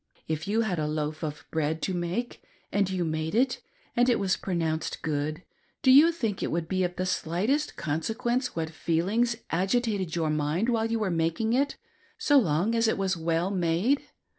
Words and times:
If 0.27 0.47
you 0.47 0.61
had 0.61 0.79
a 0.79 0.87
loaf 0.87 1.21
of 1.21 1.45
bread 1.51 1.79
to 1.83 1.93
make, 1.93 2.41
and 2.71 2.89
you 2.89 3.05
made 3.05 3.35
it, 3.35 3.61
and 3.95 4.09
it 4.09 4.17
was 4.19 4.35
pronounced 4.35 5.03
good, 5.03 5.43
do 5.83 5.91
you 5.91 6.11
think 6.11 6.41
it 6.41 6.49
would 6.49 6.67
be 6.67 6.83
of 6.83 6.95
the 6.95 7.05
slightest 7.05 7.75
consequence 7.75 8.55
what 8.55 8.71
feelings 8.71 9.35
agitated 9.51 10.15
your 10.15 10.31
mind 10.31 10.69
while 10.69 10.89
you 10.89 10.97
were 10.97 11.11
making 11.11 11.53
it, 11.53 11.77
so 12.17 12.39
long 12.39 12.73
as 12.73 12.87
it 12.87 12.97
was 12.97 13.15
well 13.15 13.51
made.' 13.51 14.01